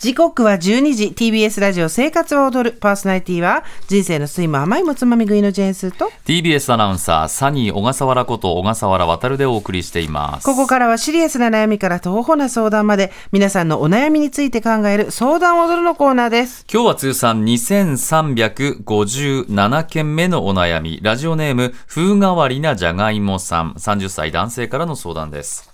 [0.00, 2.76] 時刻は12時 TBS ラジオ生活を踊る。
[2.78, 10.46] パーソナリティは人生の酸いも甘いもつまみ食いのジェーンスーと TBS アナウンサーサニー小笠原こと小笠原渉でお送りしています。
[10.46, 16.64] ここからはシリアスな悩みから徒歩な相談まで皆さんのお悩みについて考える相談を踊るのコーナーです。
[16.72, 21.00] 今日は通算2357件目のお悩み。
[21.02, 23.74] ラジオネーム風変わりなじゃがいもさん。
[23.74, 25.69] 30歳男性からの相談です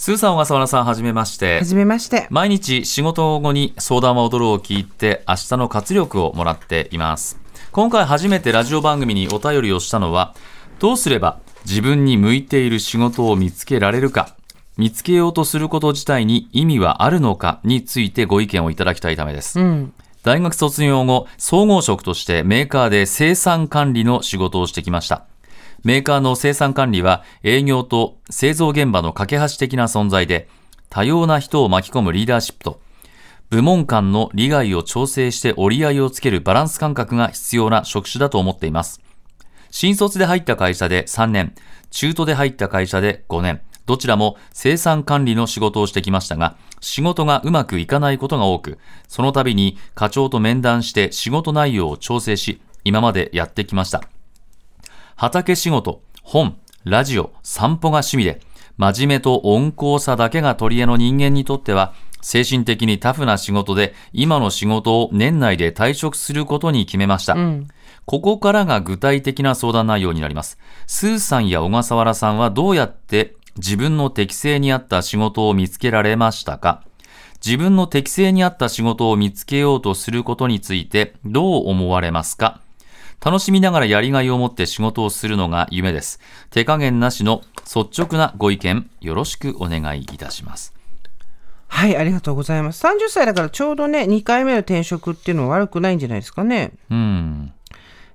[0.00, 1.58] スーさん、小笠原さん、はじめまして。
[1.58, 2.28] はじめまして。
[2.30, 7.36] 毎日仕事後に相談は踊るを聞いて、明日の活力をもらっています。
[7.72, 10.36] 今回初めてラジオ番組にお便りをしたのは、
[10.78, 14.36] どうすれば自分に向いている仕事を見つけられるか、
[14.76, 19.58] 見つけようとすること自体に意味はあるのかについてご意見をいただきたいためです。
[19.58, 19.92] うん。
[20.22, 25.27] 大学卒業後、総合職としてメーカーで生産管理の仕事をしてきました。
[25.84, 30.48] メーカーの生産管理は営業と製造現場の架け橋的な存在で、
[30.90, 32.80] 多様な人を巻き込むリーダーシップと、
[33.50, 39.00] 部門間の利害を調整して折り合いをつけるバランス感覚が必要な職種だと思っています。
[39.70, 41.54] 新卒で入った会社で3年、
[41.90, 54.02] 中途で入った会社で5年、どちらも生産管理の仕事をしてきましたが、仕事がうまくいかないことが多く、その度に課長と面談して仕事内容を調整し、今までやってきました。
[55.20, 58.40] 畑仕事、本、ラジオ、散歩が趣味で、
[58.76, 67.36] 真面目と温厚さだけが取り柄の人間にとっては、精神的にタフな仕事で、今の仕事を年内で退職することに決めました。
[68.04, 70.56] ここからが具体的な相談内容になります。
[70.86, 76.84] スーさんや小笠原さんはどうやって自分の適性に合った仕事を見つけられましたか？
[77.44, 82.60] 自分の適性に合った仕事を見つけようとすることについてどう思われますか？
[83.24, 86.20] 楽しみながらやりがいを持って仕事をするのが夢です。
[86.50, 90.72] 手加減なしの率直なご意見よろしくお願いいたします。
[91.66, 92.84] はい、ありがとうございます。
[92.84, 96.72] 30歳だからちょうどね、2回目の転職っていうのは悪くないんじゃないですかね。
[96.90, 97.52] うん。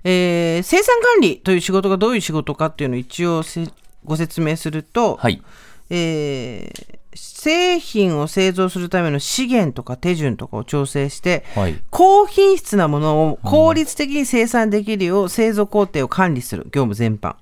[0.05, 3.67] えー生産管理という仕事がどういう仕事かっていうのを一応せ
[4.03, 5.41] ご説明すると、はい。
[5.89, 11.81] えー製品を製造するための資源とか手順とかを調整して、はい。
[11.89, 17.35] 高品質なものを効率的に生産できるよう製造工程を管理する業務全般。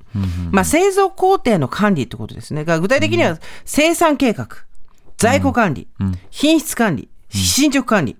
[0.51, 2.65] まあ、製造工程の管理ってことですね。
[2.65, 4.47] が具体的には生産計画、
[5.17, 5.87] 在庫管理、
[6.29, 8.17] 品質管理、進捗管理。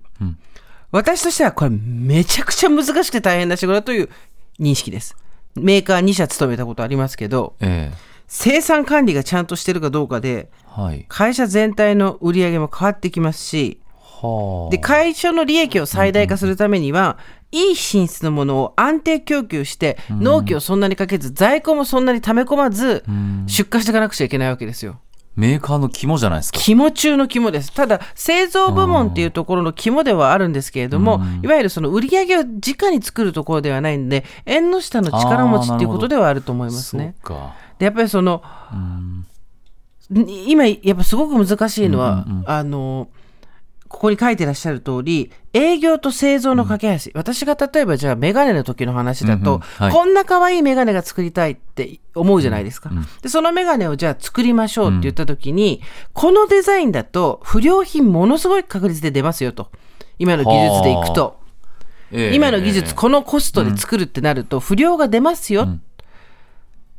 [0.90, 4.10] 私としてはこれめちゃくちゃ難しくて大変な仕事だという
[4.60, 5.16] 認識です。
[5.54, 7.92] メーカー2社勤めたことありますけど、え
[8.34, 11.04] 生産管理がちゃんとしてるかどうかで、えはい。
[11.06, 14.70] 会社全体の売り上げも変わってきますし、はあ。
[14.70, 17.18] で会社の利益を最大化するためには、
[17.50, 23.04] いい品質のものを安定供給して、納期をそんなにかけず、在庫もそんなに溜め込まず、
[23.46, 24.98] 出荷していかなくちゃいけないわけですよ。
[25.34, 26.58] メーカーの肝じゃないですか。
[26.60, 27.72] 肝中の肝です。
[27.72, 37.14] ただ、製造部門っていうところの肝ではあるんですけれども、いわゆるその売り上げを直に作るところではないんで、縁の下の力持ちっていうことではあると思いますね。
[37.24, 37.54] そうか。
[37.78, 38.42] でやっぱりその、
[40.46, 43.08] 今やっぱすごく難しいのは、あの
[43.92, 49.60] ここに書いてらっしゃる通り営業と製造の架け橋、私が例えばじゃあメガネの時の話だと、うんうん。
[49.60, 49.92] はい。
[49.92, 55.82] こんな可愛いメガネが作りたいって思うじゃないですか、でそのメガネをじゃあ作りましょうって言った時に、
[56.14, 59.70] このデザインだと不良品ものすごい確率で出ますよと。
[60.18, 61.38] 今の技術でいくと。
[62.10, 62.34] ええ。
[62.34, 62.94] 今の技術、ええ。
[62.94, 65.78] このコストで作るってなると不良が出ますよ、っ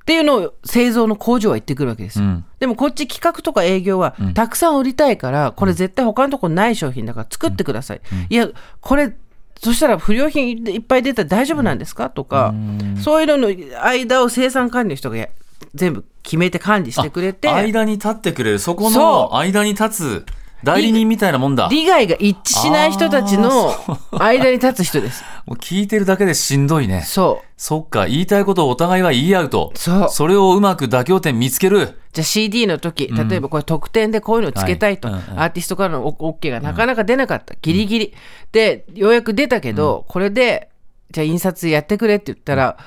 [0.06, 2.46] ていうのを製造の工場は言ってくるわけですよ、うん。
[2.59, 8.50] でもこっち企画とか営業はたくさん売りたいから、これ絶対他のとこない商品だから作ってください、いや
[8.81, 9.16] これ
[9.56, 12.09] そしたら不良品いっぱい出たら大丈夫なんですか？
[12.09, 12.53] とか、
[13.02, 15.30] そういうのの間を生産管理の人がや
[15.74, 17.47] 全部決めて管理してくれて。
[17.47, 20.25] 間に立ってくれる、そこその間に立つ
[20.63, 21.68] 代理人みたいなもんだ。
[21.69, 23.74] 利害が一致しない人たちの
[24.12, 25.24] 間に立つ人です。
[25.46, 27.03] もう聞いてるだけでしんどいね。
[27.06, 27.47] そう。
[27.57, 29.72] そっか、言いたいことをお互いは言い合うと。
[29.75, 30.09] そう。
[30.09, 32.00] それをうまく妥協点見つける。
[32.13, 35.18] じゃあ CD の時、例えばこれ特典でこういうのつけたいと、はい。
[35.18, 35.39] うんうん。
[35.42, 38.13] アーティストからの OK がなかなか出なかった、ギリギリ。
[38.51, 40.69] で、ようやく出たけど、これで、
[41.12, 42.77] じゃあ印刷やってくれって言ったら、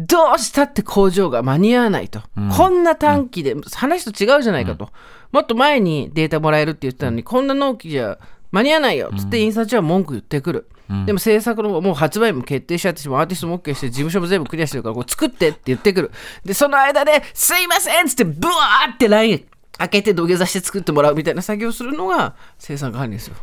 [0.00, 2.22] どうしたって工場が間に合わないと。
[2.56, 4.90] こんな短期で、話と違うじゃないかと。
[5.30, 8.18] もっと前にデータもらえるって言ってたのに、こんな納期じゃ
[8.50, 10.68] 間に合わないよっつって印刷所は文句言ってくる。
[11.06, 16.10] でも制作のもう発売も決定しちゃってしアーティストも OK して事務所も全部クリアしてるからこう作ってって言ってくる
[16.44, 19.46] でその間で「すいません」っつってブワーってライン
[19.78, 23.36] 開けて土下座して作ってもらうみたいな作業をするのが生産管理ですよ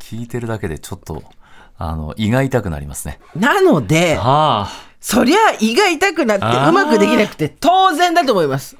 [0.00, 1.22] 聞いてるだけでちょっと、
[1.78, 3.18] あの、胃が痛くなりますね。
[3.36, 4.91] なのではあ。
[5.02, 8.76] そりゃ胃が痛くなってうまくできなくて当然だと思います。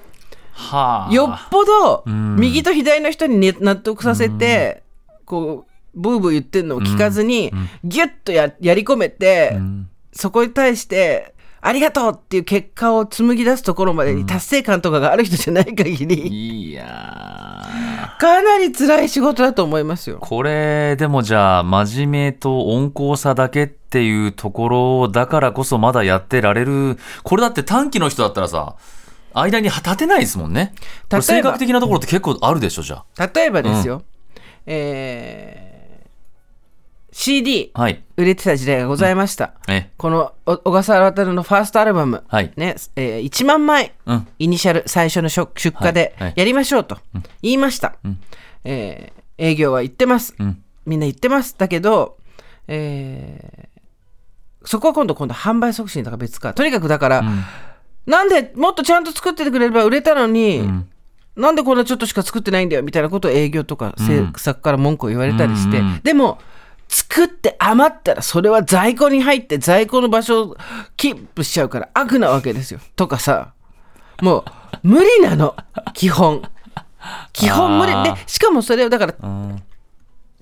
[0.53, 1.13] はあ。
[1.13, 2.37] よっぽどん。
[2.37, 4.85] 右と左の人に、ね、納得させて、
[5.27, 7.53] こうブーブー言ってんのを聞かずに、
[7.83, 9.89] ギュッとややり込めて、ん。
[10.13, 20.19] そこに対してありがとうっていう結果を紡ぎ出すところまでに達成感とかがある人じゃない限り、いやーかなり辛い仕事だと思いますよ。
[20.21, 26.99] これ、でもじゃあ、真面目と温厚さだけっていうところだからこそまだやってられる。
[27.23, 28.75] これだって短期の人だったらさ、
[29.33, 30.75] 間に立てないですもんね。
[31.21, 33.05] 性格的なところって結構あるでしょ、じゃ
[33.35, 34.03] 例えばですよ、
[34.67, 35.72] えー
[37.13, 37.83] CD あ。
[37.83, 38.03] はい。
[38.17, 39.55] 売れてた時代がございました。
[39.69, 42.53] え、このお小笠原渉のファーストアルバム、はい。
[42.57, 44.27] ねえー1万枚、うん。
[44.39, 46.29] イニシャル最初の出出荷ではい。
[46.29, 46.35] はい。
[46.37, 46.99] やりましょうと
[47.43, 47.95] 言いました、
[48.65, 50.63] えー営業は言ってます、うん。
[50.87, 51.57] みんな言ってます。
[51.59, 52.19] だけど、
[52.69, 53.73] えー
[54.65, 56.55] そこは今度今度販売促進とか別か。
[56.55, 57.25] とにかくだから、
[58.07, 60.63] なんでもっとちゃんと作っててくれれば売れたのに、
[61.35, 66.01] なんでこんなちょっとしか作ってないんだよみたいなことを営業とか制作から文句を言われたりして、うん。
[66.03, 66.39] でも
[66.93, 70.57] 作って余ったらそれは在庫に入って在庫の場所を
[70.99, 72.81] キープしちゃうから悪なわけですよ。
[72.97, 73.55] とかさ
[74.21, 74.45] もう
[74.83, 75.57] 無理なの。
[75.95, 76.43] 基本。
[77.33, 77.93] 基本無理。
[78.05, 79.63] でしかもそれをだからうん。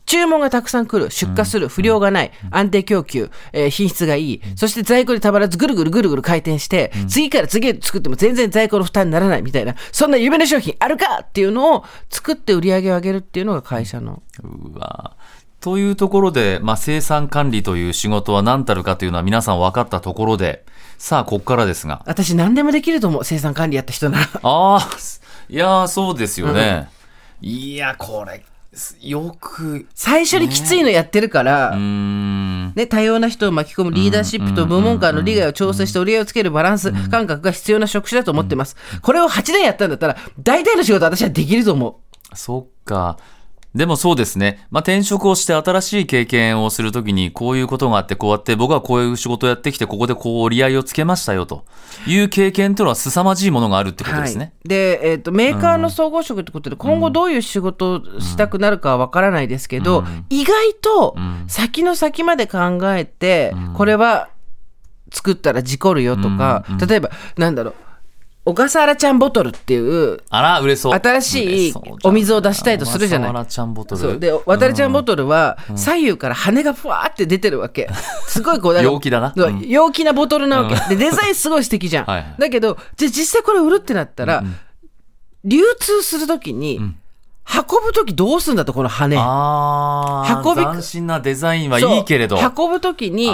[0.07, 1.09] 注文がたくさん来る。
[1.13, 1.69] 出荷する。
[1.69, 2.33] 不良がない。
[2.51, 4.43] 安定供給、えー品質がいい。
[4.57, 15.17] そして在庫にたまらずぐるぐるぐるぐる回転して、次から次へ作っても全然在庫の負担にならないみたいなそんな夢の商品あるかっていうのを作って売り上げを上げるっていうのが会社のうわ
[15.61, 20.65] というところで、まあ、生産管理という仕事は何たるかというのは皆さん分かったところで、
[20.97, 22.03] さあ、ここからですが。
[22.07, 24.89] 私何でもできると思う生産管理やった人ならああ、
[25.49, 26.89] いやー、そうですよね。
[27.43, 28.43] いや、これ、
[29.01, 32.73] よく、最初にきついのやってるから、うーん。
[32.75, 38.77] ね、多様な人を巻き込むリーダーシップと部門間の利害を調整して折り合いをつけるバランス感覚が必要な職種だと思ってます。
[39.03, 42.01] これを8年やったんだったら、大体の仕事私はできると思
[42.33, 42.37] う。
[42.37, 43.19] そっか。
[43.75, 44.67] でもそうですね。
[44.71, 51.65] まあ、転職をして新しい経験をするときに、こういうことがあって、こうやって、僕はこういう仕事をやってきて、ここでこう折り合いをつけましたよと。
[52.07, 54.45] いう経験というのは凄まじいものがあるってことですね。
[54.45, 64.31] はい、で、えーと、メーカーの総合職ってことで、今後どういう仕事をしたくなるかは分からないですけど、意外と先の先まで考えて、これは
[65.13, 67.75] 作ったら事故るよとか、例えば、なんだろう、
[68.43, 70.95] 小笠原ちゃんボトルっていうあら、売れそう。
[70.95, 73.29] 新しいお水を出したいとするじゃない。
[73.29, 74.01] 小笠原ちゃんボトル？
[74.01, 74.19] そう。
[74.19, 77.89] で渡るちゃんボトルは左右から羽がふわーって出てるわけ。
[78.27, 79.35] すごいこう陽気だな。
[79.37, 79.61] そううん。
[79.69, 82.35] 陽気なボトルなわけ、でデザインすごい素敵じゃん、はいはい。
[82.39, 84.43] だけどじゃあ実際これ売るってなったら、
[85.45, 86.95] 流通するときに、運
[87.85, 92.39] ぶときどうするんだとこの羽ああ、運び斬新なデザインはいいけれど。
[92.39, 93.31] 運ぶときに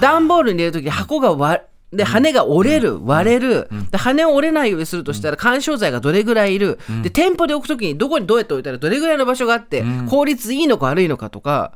[0.00, 1.62] 段ボールに入れるときに箱が割
[1.92, 11.72] で羽が折れる、割れる、で羽を折れないようにするとしたら緩衝材がどれぐらいいる、で店舗で置くときにどこにどうやって置いたらどれぐらいの場所があって、効率いいのか悪いのかとか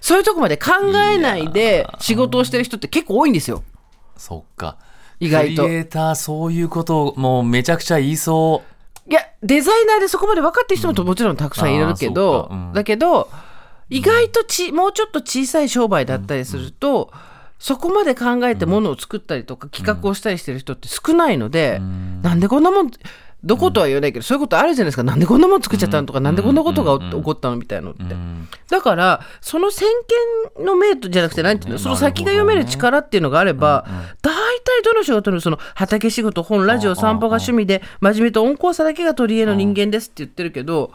[0.00, 0.70] そういうとこまで考
[1.12, 3.62] えないで仕事をしてる人って結構多いんですよ。
[4.16, 4.78] そっか。
[5.18, 5.64] 意外と。
[5.64, 8.62] クリエイター、そういうことをもうめちゃくちゃ言いそ
[9.06, 9.10] う。
[9.10, 13.28] いやデザイナーでそこまで分かってる人ももちろんたくさんいるけど、だけど
[13.88, 17.12] 意外とちもうちょっと小さい商売だったりすると、
[17.60, 21.80] そこまで考えてものを作ったりとか企画をしたりしてる人って少ないので、
[22.22, 22.90] なんでこんなもん
[23.42, 25.02] どことは言わないけど、そういうことあるじゃないですか。
[25.02, 28.02] なんでこんなもん作っちゃったのとか、なんでこんなことが起こったのみたいなのって、
[28.68, 29.86] だからその先
[30.58, 33.86] 見の明じゃなくて何ていうのその先が読める力っていうのがあれば、
[34.22, 40.92] 大体どの仕事のその畑仕事本ラジオ散歩が趣味で真面目と温厚さだけが取り柄の人間ですって言ってるけど、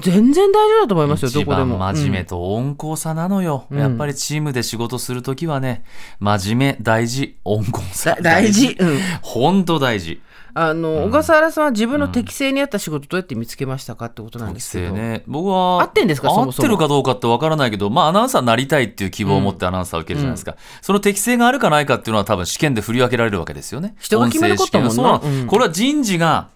[0.00, 1.78] 全然大丈夫だと思いますよど一こでも。
[1.78, 5.84] 番真面目と温厚さなのよ、やっぱりチームで仕事するときはね
[6.20, 8.16] 真面目大事温厚さ。
[8.16, 8.76] だ大事。
[8.78, 8.98] うん。
[9.22, 10.20] 本当大事。
[10.56, 15.24] あの、小笠原さんは自分の適性に合った仕事どうやって見つけましたかってことなんですけど、ね。
[15.26, 23.96] 僕は合ってんですか合ってるかどうかってわからないけどまあアナウンサーになりたいっていう希望を持ってアナウンサーを受けるじゃないですか、その適性があるかないかっていうのは多分試験で振り分けられるわけですよね。
[23.98, 25.02] 人が決めることだもんな。
[25.14, 25.30] 音声試験。
[25.30, 25.42] そうなの。
[25.42, 26.50] うんこれは人事が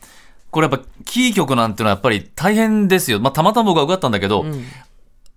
[0.50, 4.46] これやっぱキー局なんていうのはやっぱり大変ですよ、まあ、たまたま僕は受かったんだけど、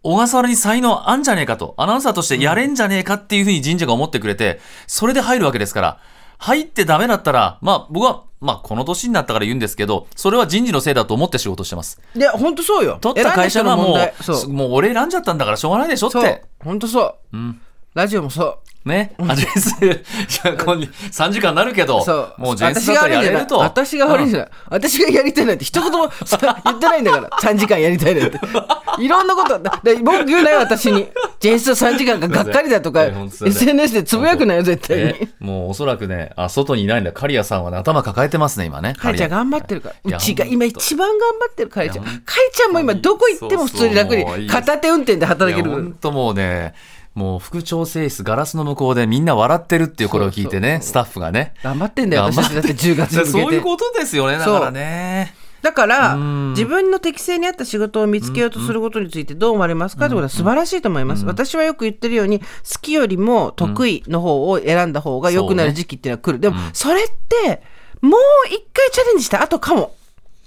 [0.04, 6.00] 小笠原に才能あんじゃねえかと、アナウンサーとしてやれんじゃねえかっていうふうに神社が思ってくれて、それで入るわけですから、
[6.38, 12.02] 入ってダメだったら、まあ僕は、まあこの年になったから言うんですけど、それは人事のせいだと思って仕事してます。
[12.16, 12.98] いや本当そうよ。
[13.00, 14.50] 取った会社がもう、そう。
[14.50, 16.44] もう俺選んじゃったんだからしょうがないでしょって。
[16.64, 17.02] 本当そ
[17.32, 17.38] う。
[17.38, 17.62] うん。
[17.94, 22.42] ラジオもそうね、あジェンス、いやこんに3時間になるけど、そう。
[22.42, 23.60] もうジェンスだったらやれると。
[23.60, 24.50] 私が悪いんじゃない。
[24.70, 27.30] 私がやりたいなんて一言もさ 言ってないんだから。
[27.30, 28.40] 3時間やりたいなんて。
[29.00, 31.08] いろんなこと、だで文句言うなよ、私に。
[31.40, 35.04] ジェンス3時間ががっかりだとか、SNS でつぶやくなよ、絶対に。
[35.04, 37.12] えもうおそらくね、あ、外にいないんだ。
[37.12, 38.96] カリアさんはね、頭抱えてますね、今ね。
[38.98, 39.96] カイちゃん頑張ってるから。
[39.96, 42.06] いうやちが今一番頑張ってるカイちゃん。
[42.06, 42.16] カイ
[42.52, 46.74] ちゃんも今どこ行っても普通に楽に片手運転で働けるいや本当もうね、
[47.14, 51.54] もう副調整室、ガラスの向こうでみんな笑ってるっていうこれを聞いてね、スタッフがね。
[51.62, 53.32] 頑張ってんだよ、私たちだって10月に向けて。
[53.32, 55.36] そういうことですよね、だからね。
[55.62, 56.50] だからうん。
[56.52, 62.46] 自分の適性に合った仕事を見つけようとすることについてどう思われますかってことは素晴らしいと思います、私はよく言ってるように好
[62.82, 67.06] きよりも得意の方を選んだ方が良くなる時期っていうのは来る、でもそれっ
[67.44, 67.62] て
[68.02, 69.96] もう一回チャレンジした後かも。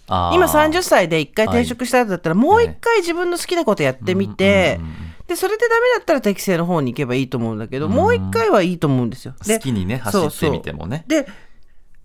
[0.07, 4.79] 今30歳で一回転職した後だったらもう一回自分の好きなことやってみて、
[5.27, 9.35] でそれでダメだったら適正の方に行けばいいと思うんだけど、もう一回はいいと思うんですよ。
[9.47, 11.05] で好きにね、走ってみてもね。
[11.09, 11.27] で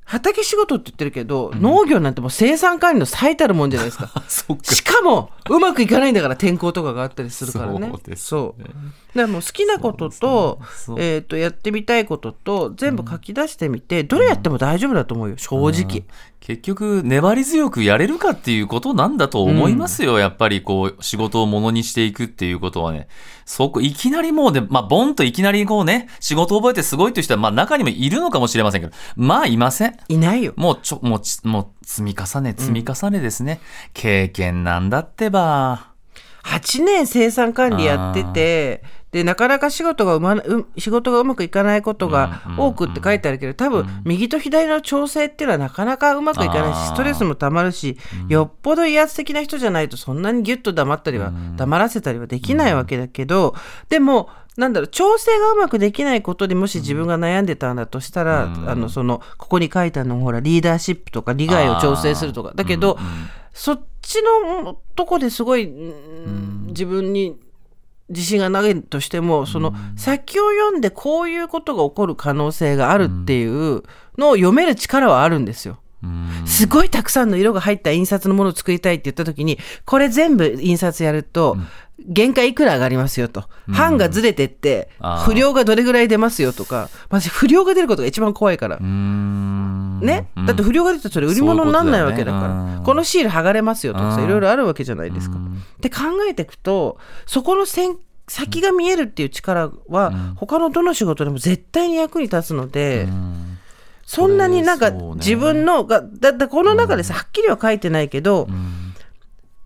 [0.09, 4.11] 畑仕事って言ってるけど、農業なんてもう生産管理の最たるもんじゃないですか。
[4.63, 7.87] しかもうまくいかないんだから天候とかがあったりするからね。
[7.91, 8.73] そうですそうだか
[9.13, 10.59] らもう好きなことと,、
[10.97, 16.03] えー、とやってみたいことと全部書き出してみて、どれやっても大丈夫だと思うよ正直。
[16.39, 20.17] 結局、粘り強くやれるかっていうことなんだと思いますよ。
[20.17, 23.07] やっぱりこう、仕事をものにしていくっていうことはね。
[23.45, 29.98] そこ、いきなりもうね、まあ、ボンといきなりこうね、仕事を覚えてすごいという人は、まあ、中にもいるのかもしれませんけど、まあ、いません。
[30.07, 30.53] いないよ。
[30.55, 33.59] もうちょ、もうち、もう積み重ね、積み重ねですね。
[33.93, 35.89] 経験なんだってば。
[36.43, 53.55] 8年生産管理やっててでなかなか仕事がうまう仕事がうまくいかないことが多くって書いてあるけど多分右と左の調整っていうのはなかなかうまくいかないしストレスもたまるしよっぽど威圧的な人じゃないとそんなにギュッと黙ったりは黙らせたりはできないわけだけど
[53.89, 54.29] でも
[54.59, 62.51] なんだろう調整がうまくできないことでもし自分が悩んでたんだとしたら、あのそのここに書いてあるのほらリーダーシップとか利害を調整するとか。
[62.53, 62.99] だけど、
[63.53, 66.67] そっちのとこですごい、うん。
[66.67, 67.39] 自分に
[68.09, 73.83] 自信がないとしてもその先を読んでこういうことが起こる可能性があるっていう
[74.17, 75.79] のを読める力はあるんですよ。
[76.03, 76.29] うん。
[76.45, 81.57] すごいたくさんの色が入った印刷のものを作りたいって言った時にこれ全部印刷やると
[81.97, 83.45] 限界いくら上がりますよと。
[83.67, 84.89] 版がずれてって
[85.25, 86.89] 不良がどれぐらい出ますよとか。
[87.09, 88.77] まず不良が出ることが一番怖いから。
[88.79, 88.85] ね、
[90.35, 90.45] うん。
[90.45, 92.75] だって不良が出たらそれ売り物にならないわけだから。
[92.77, 92.81] ね。
[92.85, 94.25] このシール剥がれますよとかさうん。
[94.25, 95.37] いろいろあるわけじゃないですか。
[95.37, 95.39] っ
[95.81, 103.48] て考えていくとそこの線先が見えるっていう力は他のどの仕事でも絶対に役に立つので、うん
[104.09, 108.47] そんなになんか自分のがだだこの中でさはっきりは書いてないけど、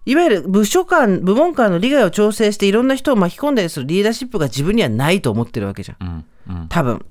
[0.06, 6.26] いわゆる部署間部門間の利害を調整していろんな人を巻き込んだりするリーダーシップが自分にはないと思ってるわけじゃん。
[6.48, 6.56] うん。
[6.56, 6.68] うん。
[6.68, 7.06] 多分。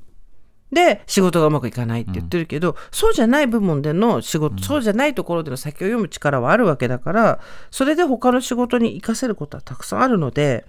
[0.71, 10.67] で仕事がうまくいかないって言ってるけど、そうじゃない部門での仕事、そうじゃないところでの先を読む力はあるわけだからそれで他の仕事に活かせることはたくさんあるので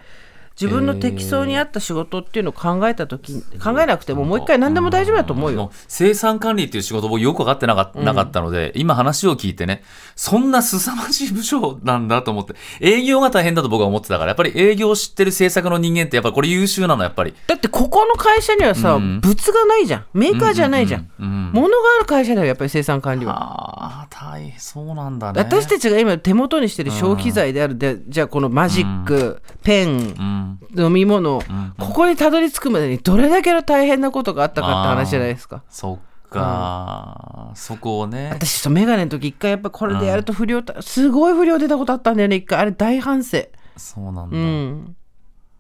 [0.60, 5.58] 自分の適層に合った仕事っていうのを考えた時考えなくてももう一回何でも大丈夫だと思うよ。
[5.58, 9.84] の生産管理っていう仕事僕よく分かってなかなかったので、今話を聞いてね、
[10.16, 17.34] そんな凄まじい部署なんだと思って、営業が大変だと僕は思ってたから、やっぱり営業を知ってる制作の人間ってやっぱりこれ優秀なの、やっぱり。
[17.48, 19.22] だってここの会社にはさ、うん。
[19.24, 20.06] 物がないじゃん。
[20.14, 23.34] メーカーじゃないじゃん,、うんうん物がある会社だよやっぱり生産管理は。
[23.36, 25.40] ああ、大変、そうなんだね。
[25.40, 31.42] 私たちが今手元にしてる消費財であるで、じゃあこのマジック、ペン、うん、飲み物、
[31.80, 35.64] ここにたどり着くまでにどれだけの大変なことがあったかって話じゃないですか。
[35.70, 38.30] そっか、そこをね。
[38.34, 42.60] 私とメガネの時一回やっぱこれでやると不良、すごい不良出たことあったんだよね一回。
[42.60, 43.40] あれ大反省。
[43.78, 44.94] そうなんだ。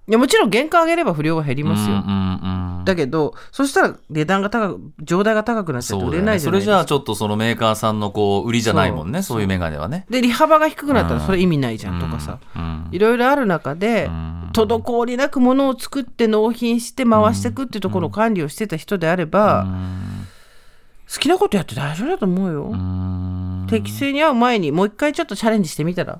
[0.07, 6.21] ううんんいやもちろん原価上げれば不良は減りますよ、うんうんだけどそしたら値段が高く上代が高くなっちゃって売れ。
[6.21, 6.71] ないじゃないですか。
[6.71, 9.41] それじゃあちょっとそのメーカーさんのこう売りじゃないもんね、そう。
[9.41, 10.05] いうメガネはね。
[10.09, 12.89] で利幅が低くなったらそれ意味ないじゃんとかさ、うん。
[12.91, 14.49] いろいろある中で、ん。
[14.51, 19.65] 滞りなくものを作って納品して回していくっていうところの管理をしてた人であれば、
[21.09, 23.67] 好きなことやって大丈夫だと思うよ、うん。
[23.69, 26.19] 適正に合う前にもう一回ちょっとチャレンジしてみたら？